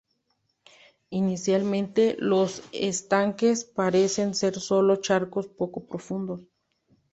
Inicialmente, 1.11 2.15
los 2.17 2.63
estanques 2.71 3.63
parecen 3.65 4.33
ser 4.33 4.59
sólo 4.59 4.95
charcos 4.95 5.47
poco 5.47 5.85
profundos. 5.85 6.41